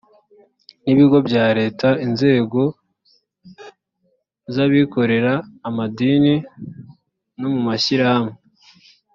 [0.83, 2.61] n ibigo bya leta inzego
[4.53, 5.33] z abikorera
[5.67, 6.33] amadini
[7.39, 8.33] no mu mashyirahamwe